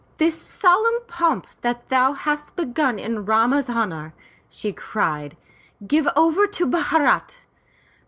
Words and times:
"This 0.17 0.35
solemn 0.41 1.03
pomp 1.05 1.45
that 1.61 1.89
thou 1.89 2.13
hast 2.13 2.55
begun 2.55 2.97
in 2.97 3.23
Rama's 3.23 3.69
honor,*' 3.69 4.15
she 4.49 4.73
cried, 4.73 5.37
give 5.85 6.07
over 6.15 6.47
to 6.47 6.65
Bharat! 6.65 7.43